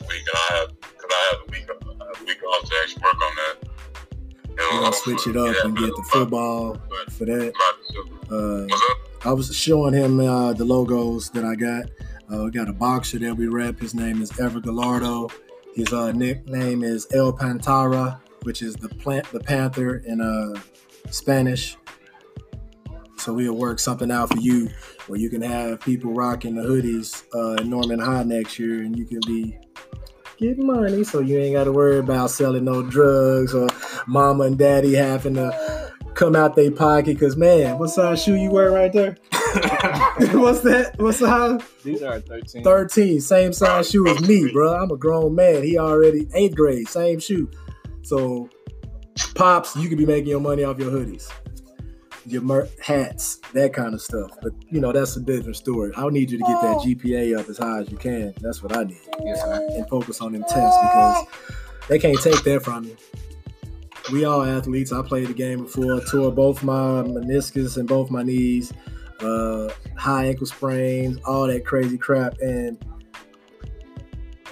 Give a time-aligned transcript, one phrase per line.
[0.00, 3.02] next week, and I have because I have a week, have week off to actually
[3.02, 3.68] work on that.
[4.46, 6.78] And We're gonna switch it up and get the football
[7.10, 7.52] for that.
[8.30, 11.86] Uh, I was showing him uh, the logos that I got.
[12.32, 13.80] Uh, we got a boxer that we rep.
[13.80, 15.28] His name is Ever Gallardo.
[15.74, 20.58] His uh, nickname is El Pantera, which is the plant, the panther in uh,
[21.10, 21.76] Spanish.
[23.16, 24.68] So we'll work something out for you
[25.06, 28.96] where you can have people rocking the hoodies uh, in Norman High next year, and
[28.96, 29.58] you can be
[30.36, 33.68] getting money, so you ain't got to worry about selling no drugs or
[34.06, 37.18] mama and daddy having to come out their pocket.
[37.18, 39.16] Cause man, what size shoe you wear right there?
[40.32, 40.94] What's that?
[40.96, 41.60] What's the size?
[41.82, 42.64] These are 13.
[42.64, 44.74] 13, same size shoe as me, bro.
[44.74, 45.62] I'm a grown man.
[45.62, 47.50] He already eighth grade, same shoe.
[48.02, 48.48] So,
[49.34, 51.30] pops, you could be making your money off your hoodies,
[52.26, 54.30] your mer- hats, that kind of stuff.
[54.42, 55.92] But you know, that's a different story.
[55.96, 58.34] I need you to get that GPA up as high as you can.
[58.40, 59.68] That's what I need, Yes, sir.
[59.72, 61.26] and focus on them tests because
[61.88, 62.96] they can't take that from you.
[64.12, 64.92] We all athletes.
[64.92, 66.00] I played the game before.
[66.02, 68.72] Tore both my meniscus and both my knees.
[69.20, 72.38] Uh, high ankle sprains, all that crazy crap.
[72.40, 72.76] And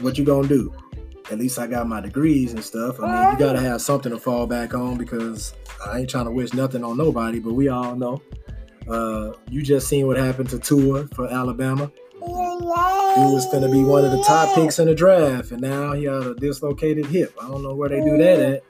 [0.01, 0.73] what you gonna do?
[1.31, 2.99] At least I got my degrees and stuff.
[3.01, 5.55] I mean, you gotta have something to fall back on because
[5.87, 7.39] I ain't trying to wish nothing on nobody.
[7.39, 8.23] But we all know.
[8.89, 11.91] Uh, you just seen what happened to Tua for Alabama.
[12.15, 16.05] He was gonna be one of the top picks in the draft, and now he
[16.05, 17.35] had a dislocated hip.
[17.41, 18.63] I don't know where they do that at.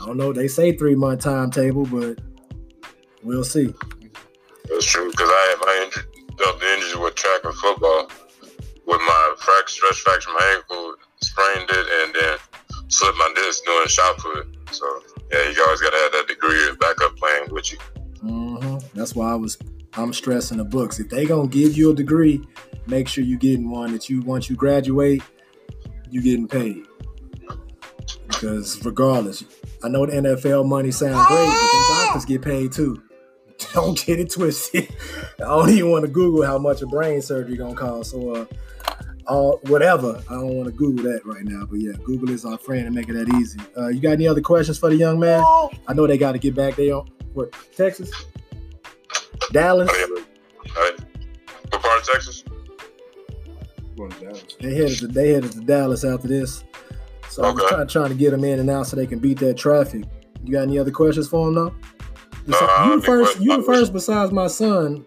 [0.00, 0.32] I don't know.
[0.32, 2.18] They say three month timetable, but
[3.22, 3.74] we'll see.
[4.68, 6.04] That's true because I had my injury,
[6.36, 8.10] dealt the injury with track and football
[8.86, 12.38] with my fracture, stress fracture my ankle, sprained it, and then
[12.88, 14.46] slipped my disc doing shot put.
[14.70, 17.78] So yeah, you always gotta have that degree of backup plan with you.
[18.20, 19.58] hmm That's why I was.
[19.94, 21.00] I'm stressing the books.
[21.00, 22.42] If they gonna give you a degree,
[22.86, 25.22] make sure you getting one that you once you graduate,
[26.10, 26.84] you getting paid.
[28.28, 29.44] Because regardless,
[29.82, 33.02] I know the NFL money sounds great, but the doctors get paid too.
[33.72, 34.88] Don't get it twisted.
[35.38, 38.10] I don't even want to Google how much a brain surgery gonna cost.
[38.10, 38.44] So, uh,
[39.28, 40.22] all whatever.
[40.30, 41.66] I don't want to Google that right now.
[41.68, 43.58] But yeah, Google is our friend and make it that easy.
[43.76, 45.42] Uh, you got any other questions for the young man?
[45.86, 46.76] I know they got to get back.
[46.76, 47.54] They on what?
[47.76, 48.10] Texas,
[49.52, 49.90] Dallas.
[49.92, 51.04] Oh, yeah.
[51.70, 52.44] What part of Texas?
[53.96, 54.44] Going to Dallas.
[54.60, 56.64] They headed to they headed to Dallas after this.
[57.28, 57.66] So I'm Okay.
[57.68, 60.04] trying trying to get them in and out so they can beat that traffic.
[60.44, 61.74] You got any other questions for them though?
[62.46, 65.04] No, I you the first you the first besides my son,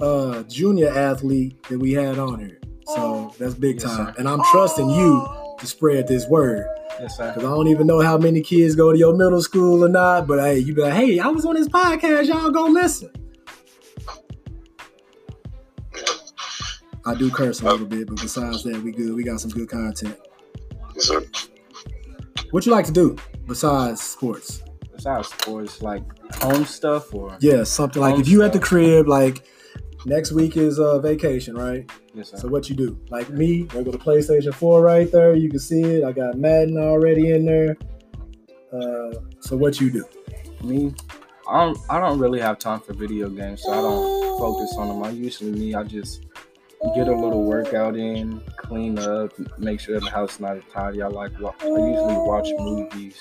[0.00, 2.58] uh junior athlete that we had on here.
[2.86, 3.34] So oh.
[3.38, 4.06] that's big Yes, time.
[4.08, 4.14] sir.
[4.18, 5.26] and I'm trusting you
[5.58, 6.66] to spread this word.
[7.00, 7.32] Yes, sir.
[7.34, 10.26] Cause I don't even know how many kids go to your middle school or not,
[10.26, 13.10] but hey, you be like, hey, I was on this podcast, y'all go listen.
[17.06, 19.14] I do curse a little bit, but besides that, we good.
[19.14, 20.16] We got some good content.
[20.94, 21.22] Yes, sir.
[22.50, 24.62] What you like to do besides sports?
[24.94, 26.02] Besides sports, like
[26.36, 29.42] home stuff or Yeah, something like if you at the crib, like
[30.06, 31.90] next week is uh, vacation, right?
[32.14, 32.36] yes, sir.
[32.38, 32.98] So what you do?
[33.10, 35.34] Like me, I go to PlayStation 4 right there.
[35.34, 36.04] You can see it.
[36.04, 37.76] I got Madden already in there.
[38.72, 40.04] Uh, so what you do?
[40.64, 40.94] me,
[41.48, 44.88] I don't I don't really have time for video games, so I don't focus on
[44.88, 45.02] them.
[45.02, 46.24] I usually me, I just
[46.94, 51.02] get a little workout in, clean up, make sure the house is not as tidy.
[51.02, 53.16] I like I usually watch movies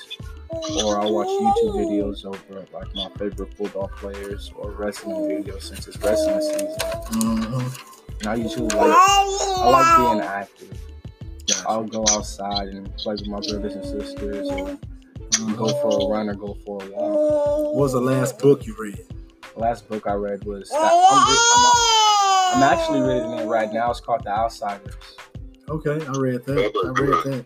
[0.83, 5.87] or I watch YouTube videos over like my favorite football players or wrestling videos since
[5.87, 7.71] it's wrestling season.
[8.19, 10.77] And I usually like I like being active.
[11.67, 14.77] I'll go outside and play with my brothers and sisters or
[15.55, 17.65] go for a run or go for a walk.
[17.65, 19.05] What was the last book you read?
[19.53, 23.91] The last book I read was I'm, I'm, I'm actually reading it right now.
[23.91, 24.95] It's called The Outsiders.
[25.69, 26.71] Okay, I read that.
[26.85, 27.45] I read that.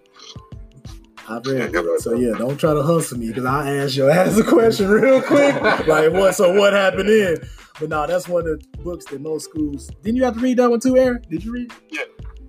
[1.28, 1.98] I read that.
[2.02, 5.22] So yeah, don't try to hustle me because I ask your ass a question real
[5.22, 5.60] quick.
[5.88, 6.36] like what?
[6.36, 7.38] So what happened in?
[7.80, 9.90] But no, that's one of the books that most schools.
[10.04, 11.24] Didn't you have to read that one too, Aaron?
[11.30, 11.72] Did you read?
[11.90, 12.04] Yeah.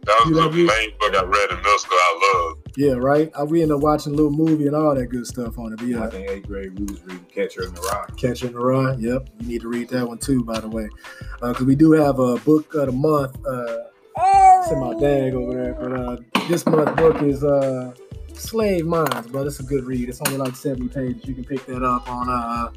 [0.04, 1.98] That was You the main book I read in middle school.
[1.98, 2.72] I loved.
[2.78, 3.30] Yeah, right.
[3.36, 5.76] I, we ended up watching a little movie and all that good stuff on it.
[5.78, 8.06] But I think eighth grade we was reading Catcher in the Rye.
[8.16, 8.96] Catcher in the Rye.
[8.98, 10.88] Yep, you need to read that one too, by the way,
[11.42, 13.36] because we do have a book of the month.
[13.46, 13.76] Uh,
[14.16, 16.16] it's in my bag over there, but uh,
[16.48, 17.92] this month book is uh,
[18.38, 19.46] Slave Minds, bro.
[19.46, 20.08] it's a good read.
[20.08, 21.26] It's only like seventy pages.
[21.26, 22.70] You can pick that up on uh,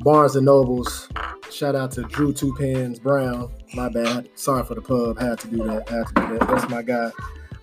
[0.00, 1.08] Barnes and Nobles.
[1.50, 3.52] Shout out to Drew Two Pens Brown.
[3.74, 4.28] My bad.
[4.34, 5.18] Sorry for the pub.
[5.20, 5.88] Had to do that.
[5.88, 6.48] Had to do that.
[6.48, 7.10] That's my guy,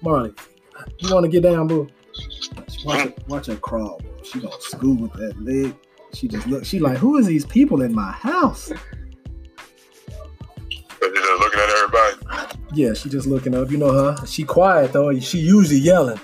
[0.02, 0.34] Marley.
[1.00, 1.88] You want to get down, boo?
[2.86, 4.00] Watch her, watch her crawl.
[4.00, 4.24] Bro.
[4.24, 5.76] She gonna school with that leg.
[6.14, 6.66] She just look.
[6.66, 8.72] She like, who is these people in my house?
[11.00, 12.60] But you're just looking at everybody.
[12.74, 13.72] Yeah, she just looking up.
[13.72, 14.26] You know her.
[14.26, 15.18] She quiet though.
[15.20, 16.20] She usually yelling.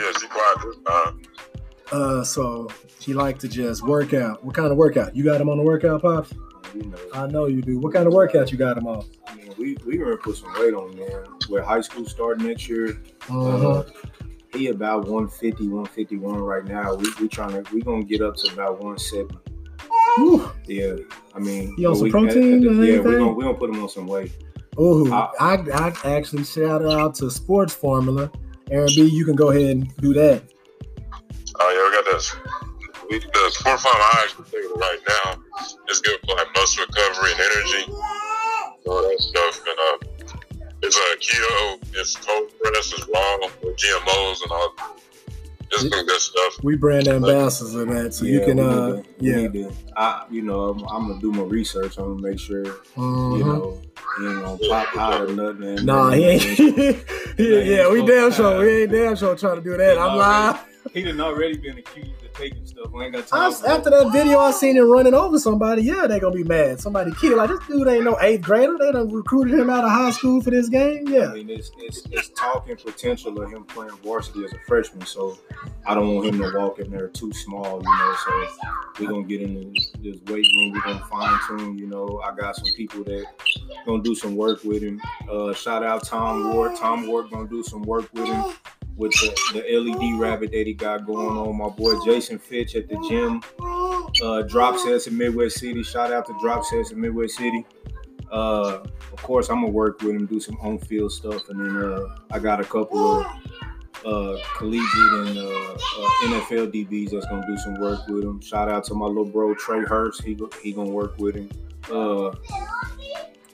[0.00, 1.22] Oh yeah, she quiet this time.
[1.90, 2.68] Uh, so
[3.00, 4.44] she like to just work out.
[4.44, 5.16] What kind of workout?
[5.16, 6.32] You got him on the workout, pops?
[6.74, 7.78] You know, I know you do.
[7.78, 9.04] What kind of workout you got him on?
[9.26, 11.24] I mean, we we gonna put some weight on man.
[11.48, 13.00] With high school starting next year,
[13.30, 13.70] Uh-huh.
[13.70, 13.84] uh,
[14.52, 16.94] he about 150, 151 right now.
[16.94, 19.34] We we trying to we gonna get up to about 170.
[20.18, 20.50] Whew.
[20.66, 20.96] Yeah,
[21.34, 23.04] I mean, He on some we- protein or yeah, anything?
[23.04, 24.32] we gonna we gonna put him on some weight.
[24.78, 28.30] Ooh, I- I, I actually shout out to Sports Formula.
[28.70, 30.42] Aaron B, you can go ahead and do that.
[31.60, 32.34] Oh yeah, we got this.
[33.10, 35.42] We the farm I actually taking it right now.
[35.88, 37.92] It's good for like muscle recovery and energy.
[38.86, 39.60] All that stuff.
[39.66, 39.96] And uh,
[40.82, 41.80] it's a keto.
[41.94, 42.92] It's cold press.
[42.92, 44.74] It's raw with GMOs and all.
[45.70, 46.58] It's some good stuff.
[46.62, 49.36] We brand ambassadors of that, so you can we uh need to- we yeah.
[49.36, 51.98] need to- I you know I'm, I'm gonna do my research.
[51.98, 53.80] I'm gonna make sure you know
[54.18, 55.62] You know, gonna pop out or nothing.
[55.64, 56.58] and- Nah, he ain't.
[57.38, 58.58] yeah, yeah, we damn sure.
[58.60, 59.98] We ain't damn sure trying to do that.
[59.98, 60.58] I'm lying.
[60.94, 62.90] He done already been accused of taking stuff.
[62.92, 63.52] We ain't got time.
[63.66, 66.80] I, after that video I seen him running over somebody, yeah, they gonna be mad.
[66.80, 67.36] Somebody killed.
[67.38, 68.76] Like this dude ain't no eighth grader.
[68.78, 71.08] They done recruited him out of high school for this game.
[71.08, 75.04] Yeah, I mean, it's, it's it's talking potential of him playing varsity as a freshman.
[75.06, 75.38] So
[75.86, 78.16] I don't want him to walk in there too small, you know.
[78.24, 78.48] So
[79.00, 80.72] we're gonna get in this, this weight room.
[80.72, 81.78] We're gonna fine tune.
[81.78, 83.26] You know, I got some people that
[83.86, 85.00] gonna do some work with him.
[85.30, 86.76] Uh, shout out Tom Ward.
[86.76, 88.54] Tom Ward gonna do some work with him
[88.98, 91.56] with the, the LED rabbit that he got going on.
[91.56, 93.40] My boy Jason Fitch at the gym.
[94.22, 95.82] Uh, drop sets in Midwest City.
[95.82, 97.64] Shout out to drop sets in Midwest City.
[98.30, 98.80] Uh,
[99.12, 102.16] of course, I'm gonna work with him, do some on field stuff, and then uh,
[102.30, 103.26] I got a couple of
[104.04, 108.40] uh, collegiate and uh, uh, NFL DBs that's gonna do some work with him.
[108.40, 110.22] Shout out to my little bro Trey Hurst.
[110.22, 111.48] He he gonna work with him.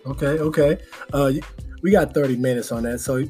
[0.06, 0.78] Okay, okay.
[1.82, 3.22] We got 30 minutes on that, so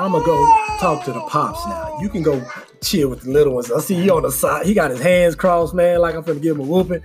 [0.00, 1.98] I'm gonna go talk to the pops now.
[2.00, 2.42] You can go
[2.82, 3.70] chill with the little ones.
[3.70, 4.64] I see you on the side.
[4.64, 7.04] He got his hands crossed, man, like I'm gonna give him a whooping.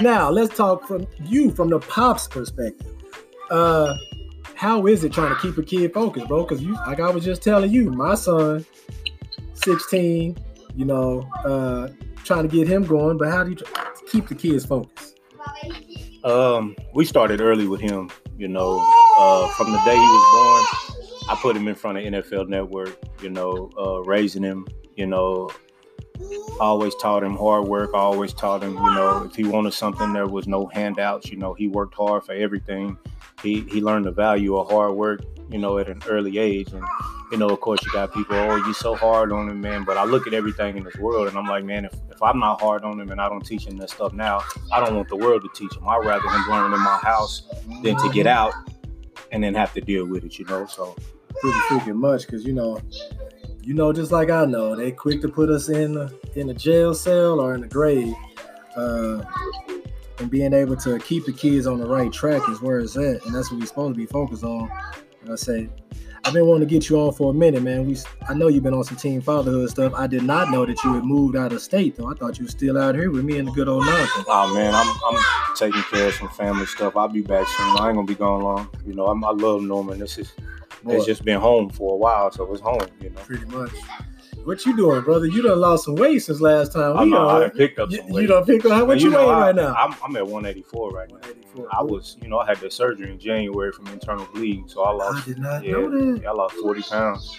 [0.00, 2.94] Now let's talk from you, from the pops perspective.
[3.50, 3.94] Uh,
[4.54, 6.44] how is it trying to keep a kid focused, bro?
[6.44, 8.64] Because you, like I was just telling you, my son,
[9.52, 10.38] 16,
[10.74, 11.88] you know, uh,
[12.24, 13.18] trying to get him going.
[13.18, 13.56] But how do you
[14.10, 15.20] keep the kids focused?
[16.24, 18.08] Um, we started early with him.
[18.38, 18.78] You know,
[19.18, 20.89] uh, from the day he was born,
[21.30, 22.98] I put him in front of NFL Network.
[23.22, 24.66] You know, uh, raising him.
[24.96, 25.50] You know,
[26.58, 27.90] always taught him hard work.
[27.94, 31.30] I always taught him, you know, if he wanted something, there was no handouts.
[31.30, 32.98] You know, he worked hard for everything.
[33.42, 35.20] He he learned the value of hard work.
[35.50, 36.84] You know, at an early age, and
[37.32, 39.82] you know, of course, you got people, oh, you so hard on him, man.
[39.84, 42.38] But I look at everything in this world, and I'm like, man, if, if I'm
[42.38, 44.42] not hard on him and I don't teach him that stuff now,
[44.72, 45.88] I don't want the world to teach him.
[45.88, 47.48] I'd rather him learn in my house
[47.82, 48.52] than to get out
[49.32, 50.66] and then have to deal with it, you know.
[50.66, 50.94] So
[51.40, 52.80] pretty freaking much because you know,
[53.62, 56.94] you know, just like I know, they quick to put us in in a jail
[56.94, 58.14] cell or in the grave.
[58.76, 59.22] Uh,
[60.18, 63.24] and being able to keep the kids on the right track is where it's at,
[63.24, 64.68] and that's what we're supposed to be focused on.
[65.22, 65.68] Like I say,
[66.24, 67.86] I've been wanting to get you on for a minute, man.
[67.86, 67.96] We,
[68.28, 69.94] I know you've been on some team fatherhood stuff.
[69.94, 72.10] I did not know that you had moved out of state, though.
[72.10, 74.24] I thought you were still out here with me in the good old mountain.
[74.28, 76.96] Oh man, I'm I'm taking care of some family stuff.
[76.96, 77.76] I'll be back soon.
[77.78, 78.68] I ain't gonna be gone long.
[78.86, 79.98] You know, I'm, I love Norman.
[79.98, 80.32] This is
[80.82, 82.80] Boy, it's just been home for a while, so it's home.
[83.00, 83.72] You know, pretty much.
[84.44, 85.26] What you doing, brother?
[85.26, 86.96] You done lost some weight since last time.
[86.96, 88.28] I We know I picked up You, some you weight.
[88.28, 89.74] done pick up how But much you, know, weighing I, right now?
[89.74, 91.64] I'm, I'm at 184 right now.
[91.70, 94.92] I was, you know, I had the surgery in January from internal bleeding, so I
[94.92, 95.24] lost.
[95.24, 96.22] I did not Yeah, know that.
[96.22, 97.38] yeah, I lost 40 pounds.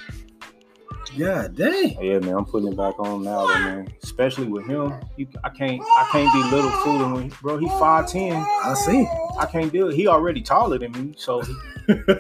[1.18, 1.96] God dang.
[2.00, 3.94] Oh, yeah, man, I'm putting it back on now, though, man.
[4.02, 7.58] Especially with him, you, I can't, I can't be little fooling with, bro.
[7.58, 8.46] He's 5'10.
[8.64, 9.08] I see.
[9.40, 9.96] I can't do it.
[9.96, 11.54] He already taller than me, so he,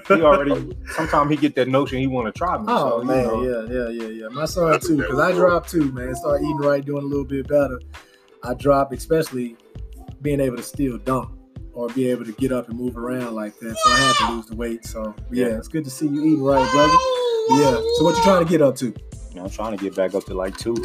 [0.07, 0.75] he already.
[0.95, 2.65] Sometimes he get that notion he want to try me.
[2.67, 3.43] Oh so, man, know.
[3.69, 4.27] yeah, yeah, yeah, yeah.
[4.29, 6.13] My son too, because I dropped too, man.
[6.15, 7.79] Start eating right, doing a little bit better.
[8.43, 9.55] I dropped, especially
[10.21, 11.29] being able to still dunk
[11.73, 13.77] or be able to get up and move around like that.
[13.77, 14.85] So I had to lose the weight.
[14.85, 15.57] So yeah, Yeah.
[15.57, 16.97] it's good to see you eating right, brother.
[17.59, 17.71] Yeah.
[17.97, 18.87] So what you trying to get up to?
[18.87, 18.95] You
[19.35, 20.75] know, I'm trying to get back up to like two,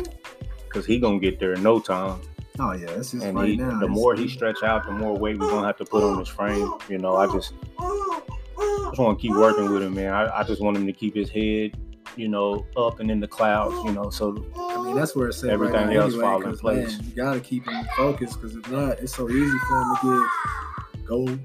[0.69, 2.21] cause he gonna get there in no time.
[2.59, 3.79] Oh yeah, it's just And right he, now.
[3.81, 6.29] the more he stretch out, the more weight we're gonna have to put on his
[6.29, 6.73] frame.
[6.89, 10.13] You know, I just, just want to keep working with him, man.
[10.13, 11.77] I, I just want him to keep his head,
[12.17, 13.75] you know, up and in the clouds.
[13.85, 16.43] You know, so I mean, that's where it's at Everything right now else anyway, fall
[16.43, 16.99] in 'cause, place.
[16.99, 20.27] Man, you gotta keep him focused because if not, it's so easy for him to
[20.95, 21.39] get go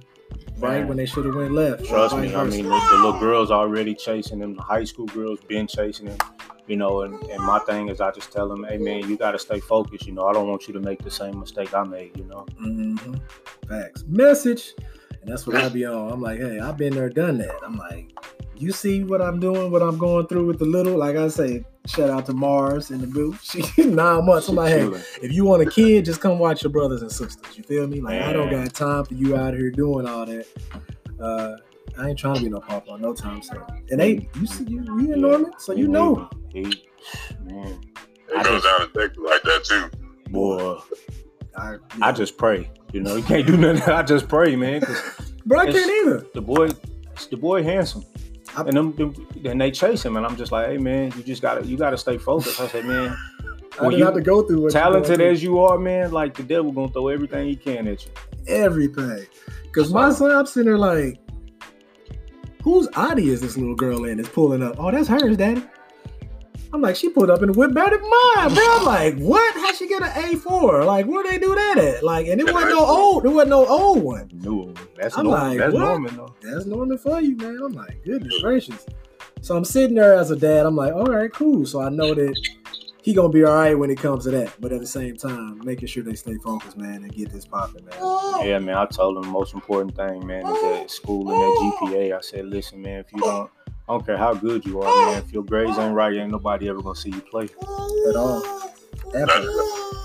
[0.57, 1.85] right when they should have went left.
[1.85, 2.33] Trust me.
[2.35, 4.55] I mean, the, the little girls already chasing him.
[4.55, 6.17] The high school girls been chasing him.
[6.67, 9.31] You know, and, and my thing is, I just tell them, hey man, you got
[9.31, 10.05] to stay focused.
[10.05, 12.15] You know, I don't want you to make the same mistake I made.
[12.17, 12.45] You know.
[12.61, 13.19] Mhm.
[13.67, 14.03] Facts.
[14.07, 14.73] Message.
[15.21, 16.11] And that's what I be on.
[16.11, 17.59] I'm like, hey, I've been there, done that.
[17.63, 18.11] I'm like,
[18.55, 21.63] you see what I'm doing, what I'm going through with the little, like I say,
[21.87, 23.39] shout out to Mars in the booth.
[23.75, 24.47] She nine months.
[24.49, 24.87] I'm like, hey,
[25.21, 27.57] if you want a kid, just come watch your brothers and sisters.
[27.57, 28.01] You feel me?
[28.01, 30.45] Like I don't got time for you out here doing all that.
[31.19, 31.55] Uh,
[31.99, 33.61] I ain't trying to be no papa no time soon.
[33.89, 36.29] And they, you see, you, you in Norman, so you know.
[36.53, 36.61] He,
[37.43, 37.79] man,
[38.29, 40.31] It I goes just- down to Texas like that too.
[40.31, 40.77] boy,
[41.57, 42.69] I, I just pray.
[42.93, 43.81] You know, you can't do nothing.
[43.93, 44.81] I just pray, man,
[45.45, 46.25] bro, I can't either.
[46.33, 46.69] the boy,
[47.29, 48.03] the boy handsome.
[48.55, 51.23] I- And them, them, then they chase him, and I'm just like, hey man, you
[51.23, 52.59] just gotta, you gotta stay focused.
[52.59, 53.15] I said, man,
[53.79, 56.33] I didn't you have to go through what talented going as you are, man, like
[56.35, 58.11] the devil gonna throw everything he can at you.
[58.47, 59.25] everything.
[59.63, 61.17] Because my son, I'm sitting there like,
[62.61, 64.75] whose Audi is this little girl in that's pulling up?
[64.77, 65.63] Oh, that's hers, daddy.
[66.73, 68.63] I'm like, she pulled up in the whip better than mine, bro.
[68.65, 69.53] I'm like, what?
[69.55, 70.85] How she get an A4?
[70.85, 72.03] Like, where they do that at?
[72.03, 74.29] Like, and it wasn't no old, it wasn't no old one.
[74.33, 75.49] No, that's I'm normal.
[75.49, 75.79] like, that's what?
[75.79, 76.35] normal though.
[76.41, 77.59] That's normal for you, man.
[77.63, 78.85] I'm like, goodness gracious.
[79.41, 80.65] So I'm sitting there as a dad.
[80.65, 81.65] I'm like, all right, cool.
[81.65, 82.49] So I know that
[83.01, 84.53] he gonna be all right when it comes to that.
[84.59, 87.85] But at the same time, making sure they stay focused, man, and get this popping,
[87.85, 88.45] man.
[88.45, 88.75] Yeah, man.
[88.75, 92.17] I told him the most important thing, man, is that school and that GPA.
[92.17, 93.49] I said, listen, man, if you don't,
[93.89, 95.23] I don't care how good you are, man.
[95.23, 97.45] If your grades ain't right, ain't nobody ever gonna see you play.
[98.09, 98.43] At all.
[99.13, 99.41] Ever.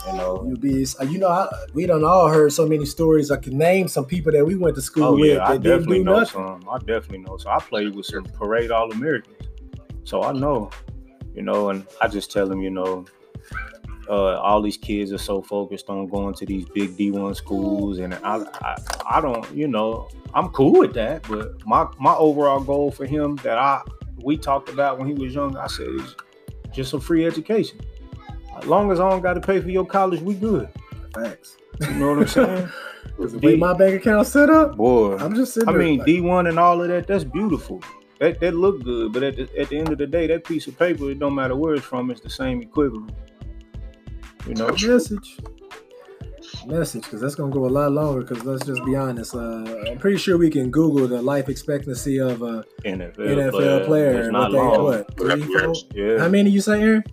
[0.07, 0.45] You know.
[0.49, 3.31] You be, you know, I, we done all heard so many stories.
[3.31, 5.63] I can name some people that we went to school Oh with yeah, I that
[5.63, 6.61] didn't definitely do know nothing.
[6.63, 6.69] some.
[6.69, 7.37] I definitely know.
[7.37, 9.37] So I played with some parade all Americans.
[10.05, 10.71] So I know,
[11.37, 13.05] you know, and I just tell them, you know,
[14.09, 18.15] uh, all these kids are so focused on going to these big D1 schools, and
[18.15, 18.77] I, I,
[19.07, 21.27] I don't, you know, I'm cool with that.
[21.29, 23.83] But my my overall goal for him that I
[24.23, 26.15] we talked about when he was young, I said is
[26.73, 27.81] just a free education.
[28.57, 30.69] As long as I don't got to pay for your college, we good.
[31.13, 31.57] Thanks.
[31.81, 32.69] You know what I'm saying?
[33.19, 36.21] the way my bank account set up, Boy, I'm just sitting I mean, like, D
[36.21, 37.83] one and all of that, that's beautiful.
[38.19, 40.67] That that look good, but at the, at the end of the day, that piece
[40.67, 43.13] of paper, it don't matter where it's from, it's the same equivalent.
[44.47, 45.39] You know, message.
[46.67, 49.99] Message because that's gonna go a lot longer because let's just be honest uh, i'm
[49.99, 54.21] pretty sure we can google the life expectancy of a NFL, nfl player.
[54.21, 55.75] It's not what they what three four?
[55.95, 57.05] Yeah, how many you say aaron?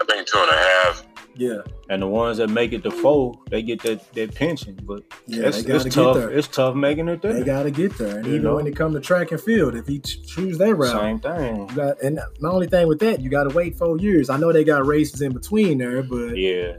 [0.00, 1.05] I think two and a half.
[1.38, 1.58] Yeah.
[1.88, 4.78] And the ones that make it to four, they get that that pension.
[4.82, 6.16] But yeah it's, it's tough.
[6.16, 6.30] there.
[6.30, 7.34] It's tough making it there.
[7.34, 8.18] they gotta get there.
[8.18, 8.56] And You even know?
[8.56, 11.66] when it come to track and field if he choose that route Same thing.
[11.68, 14.30] got and the only thing with that you gotta wait four years.
[14.30, 16.78] I know they got races in between there but Yeah,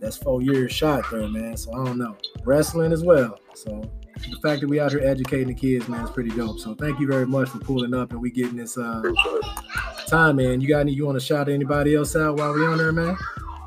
[0.00, 1.56] that's four years shot there man.
[1.56, 2.16] So i don't know.
[2.44, 3.40] Wrestling as well.
[3.54, 3.90] So
[4.30, 6.60] the fact that we out here educating the kids man is pretty dope.
[6.60, 9.02] So thank you very much for pulling up and we getting this uh
[10.06, 10.60] time man.
[10.60, 13.16] You got any you want to shout anybody else out while we on there man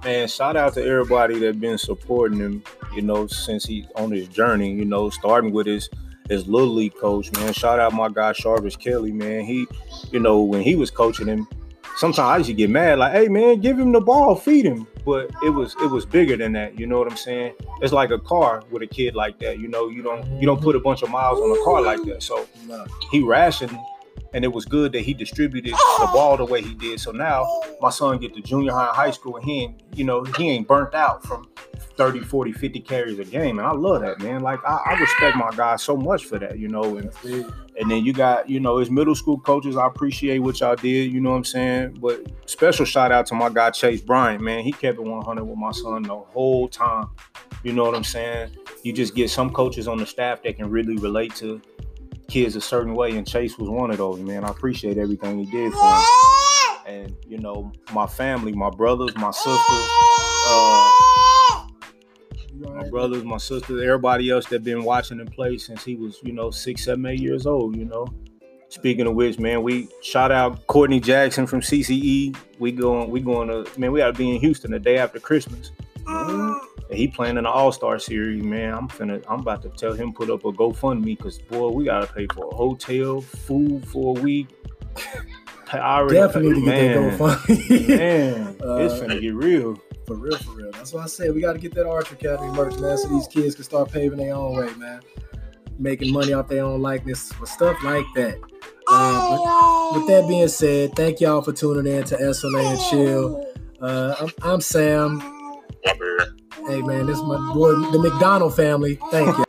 [0.04, 0.27] man.
[0.27, 2.63] Shout out to everybody that been supporting him.
[2.96, 4.74] You know, since he's on his journey.
[4.74, 5.89] You know, starting with his
[6.30, 7.54] his little league coach, man.
[7.54, 9.46] Shout out my guy Jarvis Kelly, man.
[9.46, 9.68] He,
[10.12, 11.48] you know, when he was coaching him,
[11.98, 14.88] sometimes I used to get mad, like, hey man, give him the ball, feed him.
[15.06, 16.77] But it was it was bigger than that.
[16.77, 17.54] You know what I'm saying?
[17.82, 19.60] It's like a car with a kid like that.
[19.60, 22.04] You know, you don't you don't put a bunch of miles on a car like
[22.04, 22.22] that.
[22.22, 22.46] So
[23.12, 23.77] he rationed
[24.38, 27.00] and it was good that he distributed the ball the way he did.
[27.00, 27.44] So now
[27.82, 30.67] my son get to junior high, high school, and he ain't, you know, he ain't
[30.67, 31.50] burnt out from
[31.96, 33.58] 30, 40, 50 carries a game.
[33.58, 34.41] And I love that, man.
[34.41, 36.98] Like I, I respect my guy so much for that, you know.
[36.98, 37.12] And
[37.79, 39.75] and then you got, you know, his middle school coaches.
[39.75, 41.98] I appreciate what y'all did, you know what I'm saying?
[42.00, 44.63] But special shout out to my guy Chase Bryant, man.
[44.63, 47.10] He kept it 100 with my son the whole time.
[47.63, 48.51] You know what I'm saying?
[48.84, 51.60] You just get some coaches on the staff that can really relate to
[52.27, 54.43] kids a certain way, and Chase was one of those, man.
[54.43, 56.03] I appreciate everything he did for him.
[56.86, 59.88] And you know, my family, my brothers, my sisters,
[60.50, 60.91] uh,
[62.53, 66.34] my brothers, my sisters, everybody else that been watching him play since he was, you
[66.34, 68.07] know, six, seven, eight years old, you know.
[68.69, 72.36] Speaking of which, man, we shout out Courtney Jackson from CCE.
[72.60, 75.19] We going, we going to, man, we got to be in Houston the day after
[75.19, 75.72] Christmas.
[76.05, 76.47] And
[76.98, 78.74] he playing in the All Star series, man.
[78.74, 82.08] I'm finna, I'm about to tell him put up a GoFundMe because boy, we gotta
[82.12, 84.48] pay for a hotel, food for a week.
[85.74, 87.88] I already definitely need to get man, that GoFundMe.
[87.89, 89.75] Man, it's Uh, finna get real.
[90.06, 90.72] For real, for real.
[90.72, 93.27] That's why I said we got to get that Archer Academy merch, man, so these
[93.27, 95.01] kids can start paving their own way, man.
[95.77, 98.39] Making money off their own likeness for stuff like that.
[98.89, 103.54] Uh, but with that being said, thank y'all for tuning in to SLA and Chill.
[103.82, 105.20] Uh, I'm, I'm Sam.
[106.66, 108.98] Hey, man, this is my boy, the McDonald family.
[109.12, 109.46] Thank you.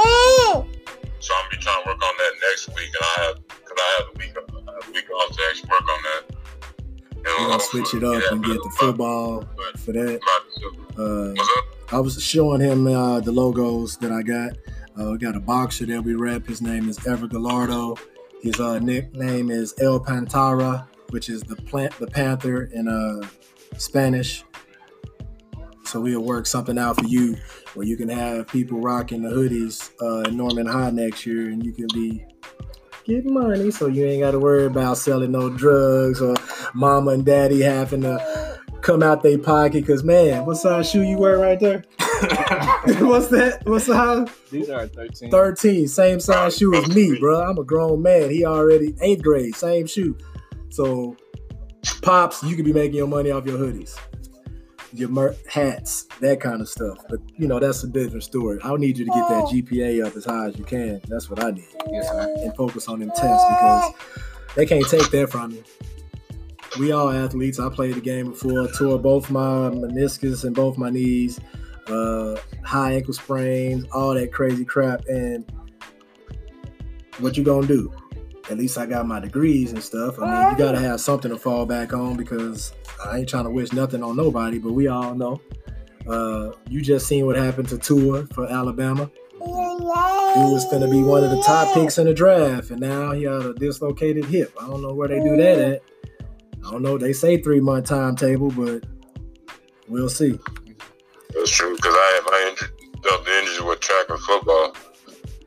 [0.00, 3.78] So I'm gonna be trying to work on that next week, and I have because
[3.78, 4.36] I have the week
[4.68, 6.36] I have week off to actually work on that.
[7.24, 10.20] We're gonna switch switch it up Yeah, and get the football but- for that.
[10.98, 14.52] Uh, I was showing him uh, the logos that I got.
[14.98, 16.46] Uh, we got a boxer that we rep.
[16.46, 17.96] His name is Ever Gallardo.
[18.42, 23.26] His uh, nickname is El Pantera, which is the plant, the panther in uh,
[23.76, 24.44] Spanish.
[25.84, 27.36] So we'll work something out for you
[27.74, 31.64] where you can have people rocking the hoodies uh, in Norman High next year, and
[31.64, 32.24] you can be
[33.04, 36.36] getting money, so you ain't got to worry about selling no drugs or
[36.74, 39.86] mama and daddy having to come out their pocket.
[39.86, 41.84] Cause man, what size shoe you wear right there?
[43.00, 43.60] What's that?
[43.64, 44.30] What's the?
[44.50, 45.30] These are 13.
[45.30, 47.40] 13, same size shoe as me, bro.
[47.42, 48.30] I'm a grown man.
[48.30, 50.16] He already eighth grade, same shoe.
[50.70, 51.16] So,
[52.02, 53.98] pops, you could be making your money off your hoodies,
[54.92, 56.98] your mer- hats, that kind of stuff.
[57.08, 58.58] But you know, that's a different story.
[58.62, 61.00] I need you to get that GPA up as high as you can.
[61.08, 62.34] That's what I need, Yes, sir.
[62.42, 63.92] and focus on them tests because
[64.56, 65.64] they can't take that from you.
[66.78, 67.58] We all athletes.
[67.58, 68.68] I played the game before.
[68.68, 71.40] Tore both my meniscus and both my knees
[71.88, 72.36] uh,
[72.68, 75.06] high ankle sprains, all that crazy crap.
[75.06, 75.50] And
[77.18, 77.90] what you gonna do?
[78.50, 80.18] At least I got my degrees and stuff.
[80.18, 83.50] I mean, you gotta have something to fall back on because I ain't trying to
[83.50, 85.40] wish nothing on nobody, but we all know.
[86.06, 89.10] Uh, you just seen what happened to Tua for Alabama.
[89.32, 93.22] He was gonna be one of the top picks in the draft, and now he
[93.22, 94.52] had a dislocated hip.
[94.60, 95.82] I don't know where they do that at.
[96.66, 96.98] I don't know.
[96.98, 98.84] They say three month timetable, but
[99.88, 100.38] we'll see.
[101.34, 102.68] That's true I injury,
[103.02, 104.74] dealt the injury with track and football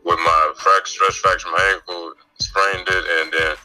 [0.04, 3.56] with my frac- stress fracture my ankle, sprained it, and then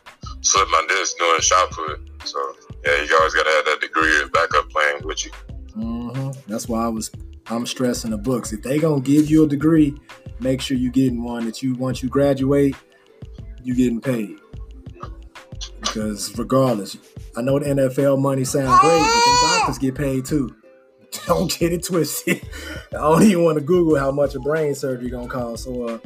[0.42, 2.00] slipped my disc doing shot put.
[2.24, 2.38] So
[2.84, 5.32] yeah, you always gotta have that degree of backup plan with you.
[5.74, 7.10] hmm That's why I was
[7.48, 8.52] I'm stressing the books.
[8.52, 9.94] If they gonna give you a degree,
[10.40, 12.76] make sure you getting one that you once you graduate,
[13.62, 14.36] you getting paid.
[15.80, 16.96] Because regardless,
[17.36, 20.54] I know the NFL money sounds great, but the doctors get paid too.
[21.26, 22.48] Don't get it twisted.
[22.92, 25.64] I don't even want to Google how much a brain surgery gonna cost.
[25.64, 25.98] So uh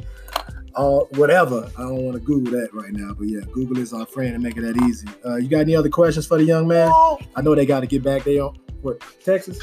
[1.11, 1.69] whatever.
[1.77, 3.13] I don't want to Google that right now.
[3.13, 5.07] But yeah, Google is our friend and make it that easy.
[5.25, 6.91] Uh, you got any other questions for the young man?
[7.35, 8.43] I know they got to get back there.
[8.43, 9.59] On, what Texas?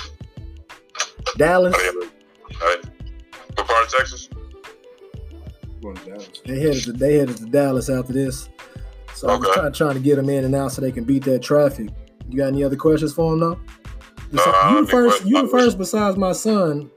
[1.37, 1.75] Dallas.
[1.77, 2.11] I mean.
[3.55, 4.29] What part of Texas?
[5.83, 6.31] Going to Dallas.
[6.45, 8.49] They headed to they headed to Dallas after this.
[9.15, 11.43] So I'm trying, trying to get them in and out so they can beat that
[11.43, 11.89] traffic.
[12.29, 13.61] You got any other questions for them though?
[14.33, 15.21] No, I you don't the first.
[15.25, 16.91] what- You the first besides my son,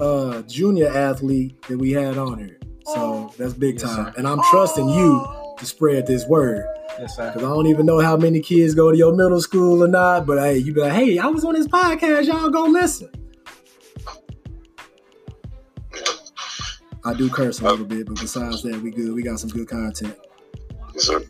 [0.00, 2.58] uh, junior athlete that we had on here.
[2.86, 4.06] So that's big Yes, time.
[4.06, 4.12] sir.
[4.16, 5.24] And I'm trusting you
[5.58, 6.64] to spread this word
[6.98, 7.30] Yes, sir.
[7.32, 10.26] because I don't even know how many kids go to your middle school or not.
[10.26, 12.24] But hey, you be like, hey, I was on this podcast.
[12.26, 13.10] Y'all go listen.
[17.04, 19.14] I do curse a little bit, but besides that, we good.
[19.14, 20.16] We got some good content.
[20.94, 21.22] Yes, sir.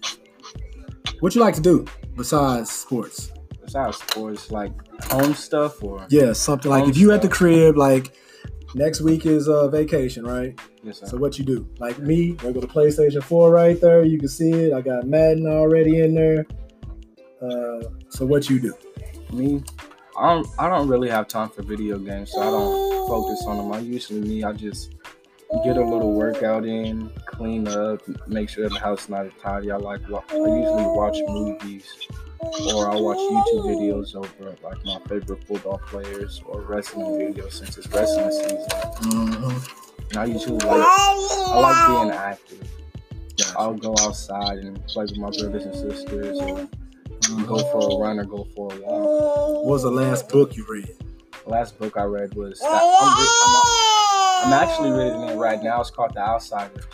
[1.20, 1.84] What you like to do
[2.16, 3.30] besides sports?
[3.70, 4.72] Besides sports, like
[5.12, 8.12] home stuff or Yeah, something like if you at the crib, like
[8.74, 10.58] next week is uh, vacation, right?
[10.82, 11.06] yes, sir.
[11.06, 11.68] So what you do?
[11.78, 14.02] Like me, I go to PlayStation 4 right there.
[14.02, 14.72] You can see it.
[14.72, 16.46] I got Madden already in there.
[17.40, 18.74] Uh, so what you do?
[19.32, 19.62] me,
[20.18, 23.56] I don't I don't really have time for video games, so I don't focus on
[23.56, 23.72] them.
[23.72, 24.96] I usually me, I just
[25.62, 29.70] get a little workout in, clean up, make sure the house is not as tidy.
[29.70, 31.84] I like I usually watch movies
[32.42, 37.76] or I watch YouTube videos over like my favorite football players or wrestling videos since
[37.78, 38.58] it's wrestling season.
[39.10, 39.68] Mhm.
[40.10, 42.68] And I usually like I like being active.
[43.56, 46.68] I'll go outside and play with my brothers and sisters or
[47.46, 49.54] go for a run or go for a walk.
[49.54, 50.94] What was the last book you read?
[51.44, 55.80] The last book I read was I'm, re- I'm, I'm actually reading it right now.
[55.80, 56.84] It's called The Outsiders.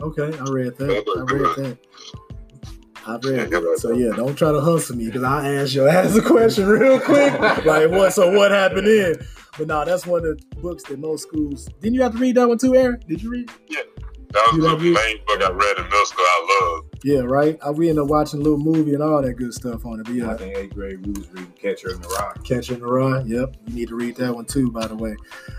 [0.00, 1.04] Okay, I read that.
[1.16, 1.78] I read that.
[3.06, 3.78] I read that.
[3.80, 7.00] So yeah, don't try to hustle me because I ask your ass a question real
[7.00, 7.32] quick.
[7.64, 8.12] like what?
[8.12, 9.16] So what happened in?
[9.58, 11.68] But no, that's one of the books that most schools.
[11.80, 13.00] Didn't you have to read that one too, Aaron?
[13.08, 13.50] Did you read?
[13.68, 13.80] Yeah.
[14.30, 16.24] That was You the like you- main book I read in middle school.
[16.26, 16.84] I love.
[17.04, 17.58] Yeah, right.
[17.62, 20.04] I we ended up watching a little movie and all that good stuff on it.
[20.04, 22.32] But I think eighth grade we was reading Catcher in the Rye.
[22.44, 23.22] Catcher in the Rye.
[23.26, 25.16] Yep, you need to read that one too, by the way,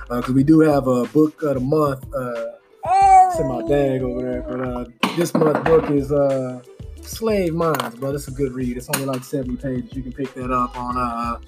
[0.10, 2.04] because we do have a book of the month.
[2.16, 2.46] Uh,
[2.86, 4.86] it's in my bag over there, but uh,
[5.18, 6.62] this month book is uh,
[7.06, 8.78] Slave Minds, but it's a good read.
[8.78, 9.94] It's only like seventy pages.
[9.94, 11.40] You can pick that up on uh,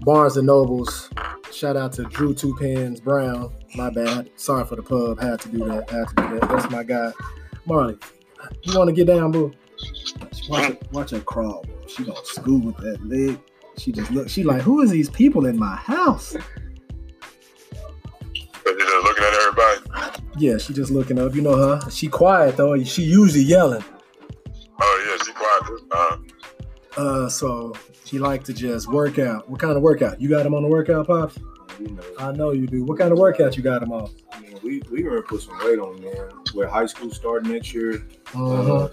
[0.00, 1.10] Barnes and Nobles.
[1.52, 3.52] Shout out to Drew Two Pens Brown.
[3.74, 4.30] My bad.
[4.36, 5.20] Sorry for the pub.
[5.20, 5.90] Had to do that.
[5.90, 6.48] Had to do that.
[6.48, 7.12] That's my guy,
[7.66, 7.98] Marley.
[8.62, 9.52] You want to get down, boo?
[10.48, 11.62] Watch her, watch her crawl.
[11.64, 11.86] Bro.
[11.86, 13.38] She gonna school with that leg.
[13.76, 14.28] She just look.
[14.28, 16.34] She like, who is these people in my house?
[18.64, 20.22] You're just looking at everybody.
[20.38, 21.34] Yeah, she just looking up.
[21.34, 21.90] You know her.
[21.90, 22.82] She quiet though.
[22.84, 23.84] She usually yelling.
[27.00, 27.72] Uh, so
[28.04, 29.48] he like to just work out.
[29.48, 30.20] What kind of workout?
[30.20, 31.38] You got him on the workout, pops?
[31.78, 32.84] You know, I know you do.
[32.84, 34.10] What kind of workout you got him on?
[34.32, 36.28] I mean, we we gonna put some weight on man.
[36.54, 38.74] With high school starting next year, Uh-huh.
[38.84, 38.88] uh,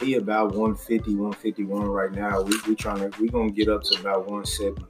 [0.00, 2.42] he about 150, 151 right now.
[2.42, 4.84] We we trying to we gonna get up to about 170.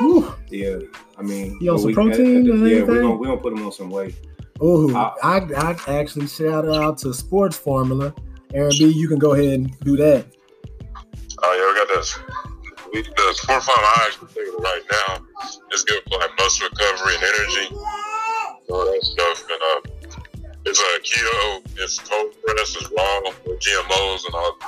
[0.00, 0.34] Whew.
[0.48, 0.78] Yeah,
[1.16, 2.86] I mean, You on some we- protein or yeah, we anything?
[3.02, 4.16] gonna we gonna put him on some weight.
[4.62, 5.36] Ooh, I- I,
[5.86, 8.12] I actually shout out to Sports Formula.
[8.54, 10.26] Aaron B, you can go ahead and do that.
[11.42, 12.18] Oh yeah, we got this.
[12.92, 15.24] We the sport farm I actually taking it right now.
[15.70, 17.74] It's good for like muscle recovery and energy.
[18.70, 19.44] All that stuff.
[19.50, 20.16] And uh,
[20.64, 21.62] it's a keto.
[21.78, 24.58] It's cold press as raw with GMOs and all.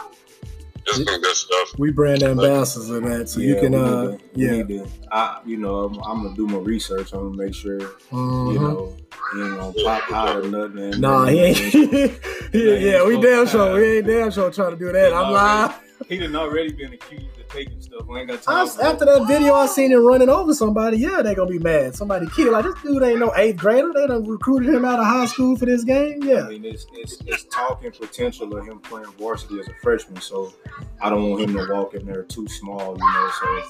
[0.86, 1.78] It's some good stuff.
[1.78, 4.50] We brand ambassadors of that, so you can, we uh, to- yeah.
[4.62, 7.12] need to- I, you know, I'm, I'm gonna do my research.
[7.12, 7.80] I'm gonna make sure,
[8.10, 8.52] Mhm.
[8.54, 8.96] you know,
[9.34, 10.78] he ain't gonna pop hot or nothing.
[10.78, 11.74] and- Nah, he ain't.
[12.54, 13.74] yeah, yeah, we damn sure.
[13.74, 15.12] We ain't damn sure trying to do that.
[15.12, 15.72] I'm lying.
[16.08, 18.06] He done already been accused of taking stuff.
[18.06, 18.66] We ain't got time.
[18.66, 21.94] for after that video I seen him running over somebody, yeah, they gonna be mad.
[21.94, 23.92] Somebody killed like this dude ain't no eighth grader.
[23.94, 26.22] They done recruited him out of high school for this game.
[26.22, 30.20] Yeah, I mean, it's, it's, it's talking potential of him playing varsity as a freshman.
[30.20, 30.54] So
[31.02, 33.30] I don't want him to walk in there too small, you know.
[33.38, 33.62] So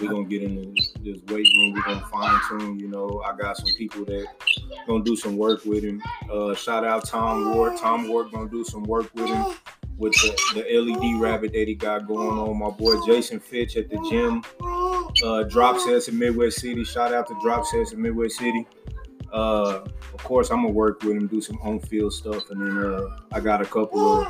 [0.00, 1.72] we're gonna get in this, this weight room.
[1.74, 2.80] We're gonna fine tune.
[2.80, 4.26] You know, I got some people that
[4.86, 6.02] gonna do some work with him.
[6.30, 7.76] Uh, shout out Tom Ward.
[7.78, 9.54] Tom Ward gonna do some work with him
[9.98, 12.58] with the, the LED rabbit that he got going on.
[12.58, 14.42] My boy Jason Fitch at the gym.
[15.24, 16.84] Uh, drop sets in Midwest City.
[16.84, 18.66] Shout out to Drop Sets in Midwest City.
[19.32, 19.80] Uh,
[20.14, 23.16] of course, I'm gonna work with him, do some on field stuff, and then uh,
[23.32, 24.26] I got a couple of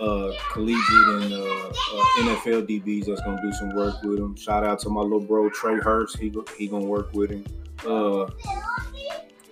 [0.00, 4.36] uh, collegiate and uh, uh, NFL DBs that's gonna do some work with him.
[4.36, 6.18] Shout out to my little bro Trey Hurst.
[6.18, 7.44] He he gonna work with him.
[7.86, 8.30] Uh,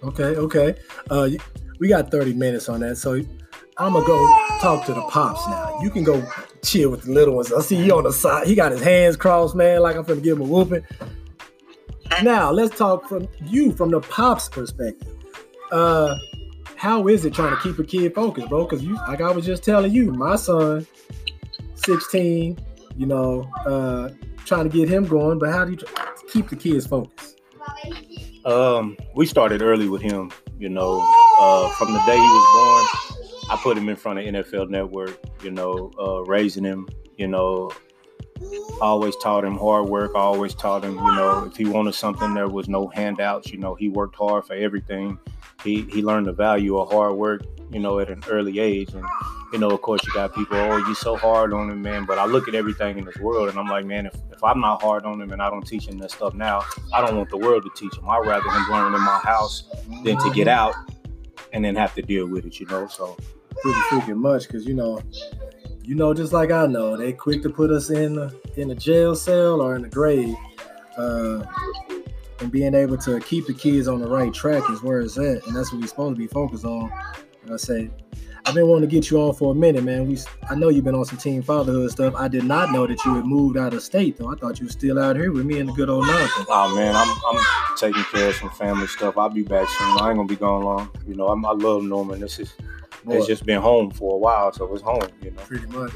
[0.01, 0.77] Okay, okay.
[1.81, 3.20] We got 30 minutes on that, so
[3.78, 4.18] I'm gonna go
[4.60, 5.78] talk to the pops now.
[5.80, 6.22] You can go
[6.62, 7.52] chill with the little ones.
[7.52, 8.46] I see you on the side.
[8.46, 10.84] He got his hands crossed, man, like I'm gonna give him a whooping.
[12.22, 15.14] Now let's talk from you, from the pops perspective.
[15.70, 16.18] Uh,
[16.74, 18.64] how is it trying to keep a kid focused, bro?
[18.64, 20.86] Because you, like I was just telling you, my son,
[21.74, 22.58] 16,
[22.96, 24.10] you know, uh,
[24.44, 25.38] trying to get him going.
[25.38, 25.78] But how do you
[26.28, 27.40] keep the kids focused?
[28.44, 30.32] Um, we started early with him.
[30.58, 31.00] You know,
[31.38, 33.08] uh, from the day he was born,
[33.50, 35.18] I put him in front of NFL Network.
[35.42, 36.88] You know, uh, raising him.
[37.16, 37.70] You know,
[38.80, 40.12] always taught him hard work.
[40.14, 43.50] I always taught him, you know, if he wanted something, there was no handouts.
[43.50, 45.18] You know, he worked hard for everything.
[45.64, 47.42] He he learned the value of hard work.
[47.70, 49.04] You know, at an early age, and
[49.52, 52.06] you know, of course, you got people, oh, you so hard on him, man.
[52.06, 54.58] But I look at everything in this world, and I'm like, man, if, if I'm
[54.58, 56.62] not hard on him and I don't teach him that stuff now,
[56.94, 58.08] I don't want the world to teach him.
[58.08, 59.68] I'd rather him learn in my house
[60.02, 60.74] than to get out
[61.52, 62.87] and then have to deal with it, you know.
[62.87, 63.18] So
[63.62, 65.01] pretty freaking much because you know,
[65.83, 69.14] you know, just like I know, they quick to put us in in a jail
[69.14, 70.35] cell or in the grave.
[70.97, 71.44] Uh,
[72.40, 75.47] and being able to keep the kids on the right track is where it's at,
[75.47, 76.90] and that's what we're supposed to be focused on.
[77.42, 77.90] And I say,
[78.47, 80.07] I've been wanting to get you on for a minute, man.
[80.09, 80.18] We,
[80.49, 82.14] I know you've been on some team fatherhood stuff.
[82.16, 84.31] I did not know that you had moved out of state, though.
[84.31, 86.47] I thought you were still out here with me in the good old mountain.
[86.49, 87.44] Oh man, I'm I'm
[87.77, 89.18] taking care of some family stuff.
[89.18, 89.99] I'll be back soon.
[89.99, 90.90] I ain't gonna be gone long.
[91.07, 92.21] You know, I'm, I love Norman.
[92.21, 92.55] This is
[93.04, 95.02] Boy, it's just been home for a while, so it's home.
[95.22, 95.92] You know, pretty much.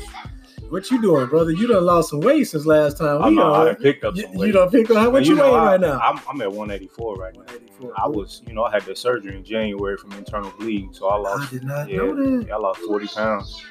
[0.70, 1.50] What you doing, brother?
[1.50, 3.20] You done lost some weight since last time.
[3.22, 4.52] I'm We not, I done- done picked up you, some you weight.
[4.54, 4.96] done picked up.
[4.96, 5.98] How And much you, know, weighing I, right now?
[5.98, 7.40] I'm, I'm at 184 right now.
[7.40, 7.92] 184.
[8.02, 11.16] I was, you know, I had the surgery in January from internal bleeding, so I
[11.16, 11.48] lost.
[11.48, 12.46] I did not Yeah, know that.
[12.48, 13.62] yeah, I lost 40 pounds.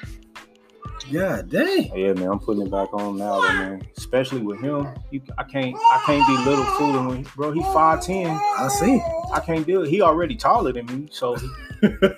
[1.10, 1.90] God dang.
[1.96, 3.82] Yeah, man, I'm putting it back on now, though, man.
[3.96, 7.50] Especially with him, you, I can't, I can't be little fooling with, bro.
[7.52, 8.38] He 5'10.
[8.58, 9.02] I see.
[9.32, 9.88] I can't do it.
[9.90, 11.48] He already taller than me, so he,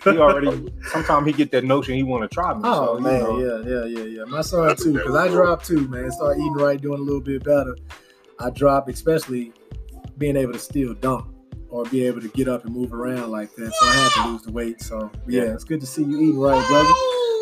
[0.05, 0.73] he already.
[0.91, 2.61] Sometimes he get that notion he want to try me.
[2.65, 4.25] Oh so, man, know, yeah, yeah, yeah, yeah.
[4.25, 6.11] My son too, because I dropped too, man.
[6.11, 7.77] Start eating right, doing a little bit better.
[8.39, 9.53] I dropped, especially
[10.19, 11.27] being able to still dunk
[11.71, 13.73] or be able to get up and move around like that.
[13.73, 14.81] So I had to lose the weight.
[14.83, 15.55] So yeah, Yeah.
[15.55, 16.93] it's good to see you eating right, brother.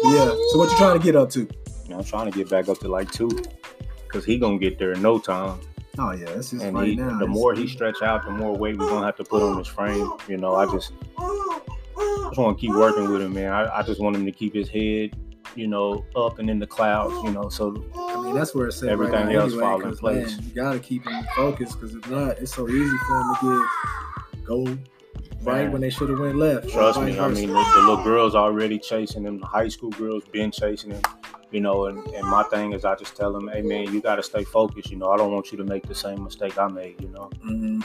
[0.05, 0.27] Yeah.
[0.51, 1.49] So what you trying to get up to?
[1.89, 3.31] You I'm trying to get back up to like two,
[4.09, 5.61] cause he gonna get there in no time.
[5.99, 7.19] Oh yeah, it's just And right he, now.
[7.19, 9.67] the more he stretch out, the more weight we're gonna have to put on his
[9.69, 10.11] frame.
[10.29, 13.53] You know, I just, just want to keep working with him, man.
[13.53, 15.15] I, I just want him to keep his head,
[15.55, 17.15] you know, up and in the clouds.
[17.25, 19.83] You know, so I mean, that's where it's at Everything right now else anyway, fall
[19.83, 20.37] in 'cause, place.
[20.39, 23.69] Man, you gotta keep him focused because if not, it's so easy for him to
[24.33, 24.79] get go
[25.43, 25.73] right Man.
[25.73, 26.69] when they should have went left.
[26.69, 29.39] Trust me, I mean, the, the little girls already chasing them.
[29.39, 31.03] The high school girls been chasing them.
[31.51, 31.87] you know.
[31.87, 34.45] And, and my thing is, I just tell them, hey man, you got to stay
[34.45, 34.91] focused.
[34.91, 37.01] You know, I don't want you to make the same mistake I made.
[37.01, 37.31] You know.
[37.43, 37.81] hmm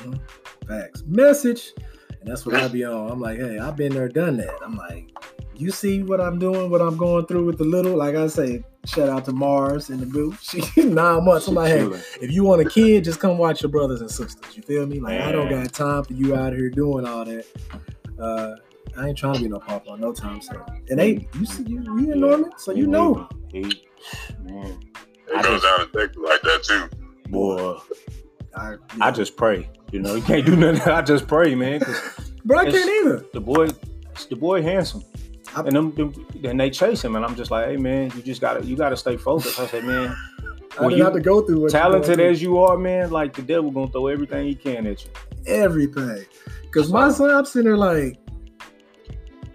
[0.67, 1.03] Facts.
[1.07, 1.73] Message.
[2.19, 3.11] And that's what I be on.
[3.11, 4.57] I'm like, hey, I've been there, done that.
[4.63, 5.15] I'm like,
[5.57, 7.95] you see what I'm doing, what I'm going through with the little.
[7.95, 10.39] Like I say, shout out to Mars in the booth.
[10.73, 11.47] She nine months.
[11.47, 11.83] I'm like, hey,
[12.21, 14.55] if you want a kid, just come watch your brothers and sisters.
[14.55, 14.99] You feel me?
[14.99, 17.45] Like I don't got time for you out here doing all that.
[18.19, 18.55] Uh,
[18.97, 20.61] I ain't trying to be no papa no time soon.
[20.89, 23.27] And they, you see, you, you in Norman, so you know.
[23.51, 23.61] He,
[24.41, 24.79] man,
[25.27, 27.29] It goes down to Texas like that too.
[27.29, 27.77] boy,
[28.55, 29.69] I, I just pray.
[29.91, 30.81] You know, you can't do nothing.
[30.91, 31.81] I just pray, man.
[32.43, 33.25] bro, I can't either.
[33.33, 33.67] the boy,
[34.29, 35.03] the boy handsome.
[35.55, 38.41] And them, them, then they chase him, and I'm just like, hey man, you just
[38.41, 39.59] gotta, you gotta stay focused.
[39.59, 40.15] I said, man,
[40.77, 43.41] when you have to go through you talented going as you are, man, like the
[43.41, 45.11] devil gonna throw everything he can at you.
[45.45, 46.25] everything.
[46.63, 48.19] Because my son, I'm sitting there like,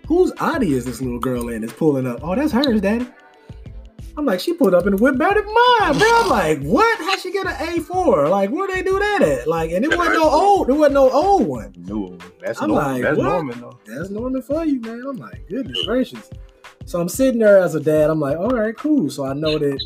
[0.07, 2.21] whose Audi is this little girl in that's pulling up?
[2.23, 3.07] Oh, that's hers, daddy.
[4.17, 6.09] I'm like, she pulled up in the whip better than mine, bro.
[6.09, 6.99] I'm like, what?
[7.01, 8.29] How she get an A4?
[8.29, 9.47] Like, where they do that at?
[9.49, 11.75] Like, and it wasn't no old, it wasn't no old one.
[11.79, 12.93] No, that's I'm normal.
[12.93, 13.25] like, that's what?
[13.25, 13.79] Norman though.
[13.87, 15.03] That's normal for you, man.
[15.09, 16.29] I'm like, goodness gracious.
[16.85, 18.11] So I'm sitting there as a dad.
[18.11, 19.09] I'm like, all right, cool.
[19.09, 19.81] So I know that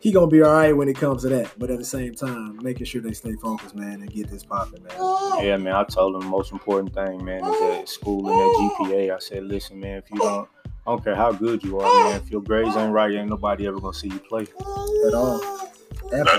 [0.00, 1.50] he gonna be all right when it comes to that.
[1.58, 4.84] But at the same time, making sure they stay focused, man, and get this popping,
[4.84, 5.44] man.
[5.44, 5.74] Yeah, man.
[5.74, 9.14] I told him the most important thing, man, is that school and that GPA.
[9.14, 10.48] I said, listen, man, if you don't,
[10.86, 12.20] I don't care how good you are, man.
[12.22, 14.42] If your grades ain't right, ain't nobody ever gonna see you play.
[14.42, 15.40] At all.
[16.12, 16.38] Ever.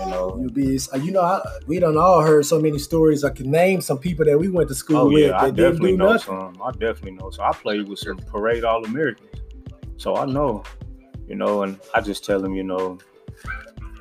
[0.00, 0.38] You know.
[0.40, 3.22] You be, uh, you know, I, we done all heard so many stories.
[3.24, 5.54] I can name some people that we went to school Oh with yeah, I that
[5.56, 6.26] didn't definitely do know nothing.
[6.54, 6.62] some.
[6.62, 7.30] I definitely know.
[7.30, 9.28] So I played with some parade all Americans.
[9.98, 10.62] So I know,
[11.28, 12.98] you know, and I just tell them, you know,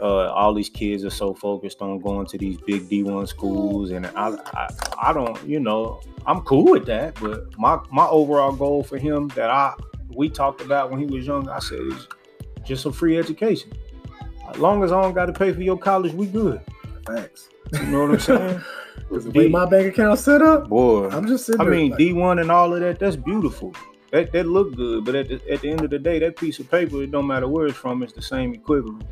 [0.02, 4.06] uh, all these kids are so focused on going to these big D1 schools, and
[4.08, 4.70] I, I,
[5.02, 7.16] I don't, you know, I'm cool with that.
[7.22, 9.74] But my my overall goal for him that I
[10.16, 12.08] we talked about when he was young, I said is
[12.64, 13.72] just a free education.
[14.50, 16.62] As long as I don't got to pay for your college, we good.
[17.06, 17.50] Thanks.
[17.74, 18.62] You know what I'm saying?
[19.10, 22.40] way my bank account set up, Boy, I'm just sitting I mean, like, D one
[22.40, 23.74] and all of that, that's beautiful.
[24.12, 26.60] That that look good, but at the, at the end of the day, that piece
[26.60, 29.04] of paper, it don't matter where it's from, it's the same equivalent.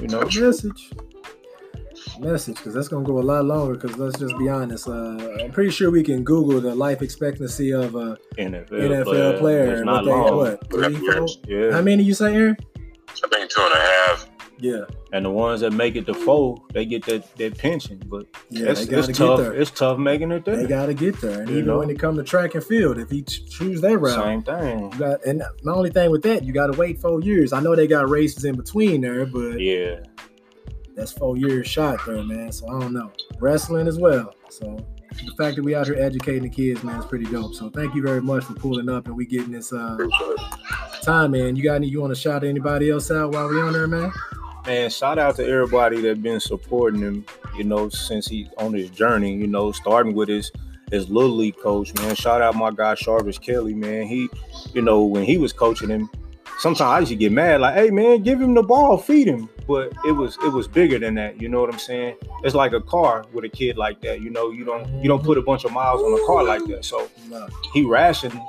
[0.00, 0.92] You know, message.
[2.20, 5.50] Message because that's gonna go a lot longer because let's just be honest uh, i'm
[5.50, 9.72] pretty sure we can google the life expectancy of a NFL, nfl player.
[9.72, 10.36] It's and not what they long.
[10.36, 11.26] what three four?
[11.46, 12.56] Yeah, how many you say aaron?
[13.08, 14.25] I think two and a half.
[14.58, 18.02] Yeah and the ones that make it to four, they get that, that pension.
[18.06, 19.40] But yeah it's, it's tough.
[19.40, 20.56] It's tough making it there.
[20.56, 21.78] they gotta get there and You even know?
[21.78, 24.92] when it comes to track and field if he choose that route Same thing.
[24.92, 27.76] you got and the only thing with that you gotta wait four years i know
[27.76, 30.00] they got races in between there but Yeah,
[30.94, 34.76] that's four years shot there man so i don't know wrestling as well so
[35.24, 37.94] the fact that we out here educating the kids man is pretty dope so thank
[37.94, 39.96] you very much for pulling up and we getting this uh
[41.02, 41.54] time, man.
[41.54, 41.86] You got any?
[41.86, 44.10] You want to shout anybody else out while we on there, man?
[44.66, 44.90] Man.
[44.90, 47.24] Shout out to everybody that been supporting him.
[47.56, 49.34] You know, since he's on his journey.
[49.34, 50.50] You know, starting with his
[50.90, 52.14] his little league coach, man.
[52.14, 54.06] Shout out my guy Jarvis Kelly, man.
[54.06, 54.28] He,
[54.72, 56.08] you know, when he was coaching him,
[56.58, 59.48] sometimes I used to get mad, like, hey man, give him the ball, feed him.
[59.66, 61.40] But it was it was bigger than that.
[61.40, 62.16] You know what I'm saying?
[62.44, 64.20] It's like a car with a kid like that.
[64.20, 66.64] You know, you don't you don't put a bunch of miles on a car like
[66.66, 66.84] that.
[66.84, 67.08] So
[67.72, 68.40] he rationed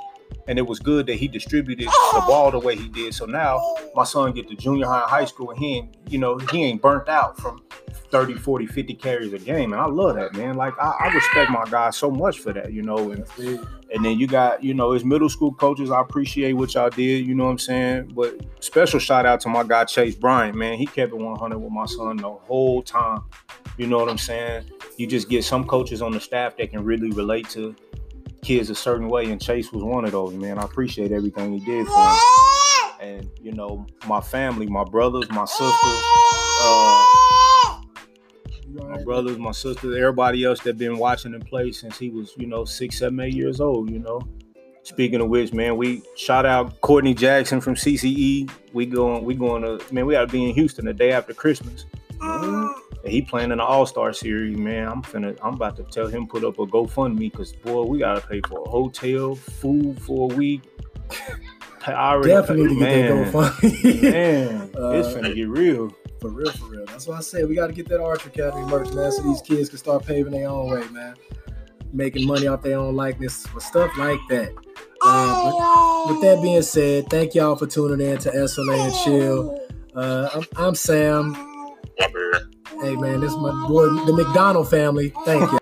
[0.48, 2.24] and it was good that he distributed the oh!
[2.26, 3.14] ball the way he did.
[3.14, 3.62] So now
[3.94, 6.64] my son get to junior high and high school and he ain't, you know, he
[6.64, 7.62] ain't burnt out from
[8.10, 9.74] 30, 40, 50 carries a game.
[9.74, 10.56] And I love that, man.
[10.56, 13.10] Like I, I respect my guy so much for that, you know.
[13.10, 16.90] And and then you got, you know, his middle school coaches, I appreciate what y'all
[16.90, 18.12] did, you know what I'm saying?
[18.14, 20.78] But special shout out to my guy Chase Bryant, man.
[20.78, 23.22] He kept it 100 with my son the whole time.
[23.76, 24.64] You know what I'm saying?
[24.96, 27.76] You just get some coaches on the staff that can really relate to
[28.42, 30.58] kids a certain way, and Chase was one of those, man.
[30.58, 32.16] I appreciate everything he did for him.
[33.00, 36.02] And you know, my family, my brothers, my sisters,
[36.62, 37.06] uh,
[38.88, 42.46] my brothers, my sisters, everybody else that been watching him play since he was, you
[42.46, 44.20] know, six, seven, eight years old, you know.
[44.82, 48.50] Speaking of which, man, we shout out Courtney Jackson from CCE.
[48.72, 51.84] We going, we going to, man, we gotta be in Houston the day after Christmas.
[53.04, 54.88] And he playing in the All Star series, man.
[54.88, 58.20] I'm finna, I'm about to tell him put up a GoFundMe because boy, we gotta
[58.26, 60.62] pay for a hotel, food for a week.
[61.86, 64.02] I already Definitely need to get man, that GoFundMe.
[64.02, 65.90] Man, it's Uh, finna get real.
[66.20, 66.84] for real, for real.
[66.86, 69.40] That's why I said we got to get that Archer Academy merch, man, so these
[69.42, 71.14] kids can start paving their own way, man.
[71.92, 74.50] Making money off their own likeness for stuff like that.
[75.02, 75.50] Uh,
[76.06, 79.68] but with that being said, thank y'all for tuning in to SLA and Chill.
[79.94, 81.34] Uh, I'm, I'm Sam.
[82.80, 85.12] Hey man, this is my boy, the McDonald family.
[85.24, 85.57] Thank y'all.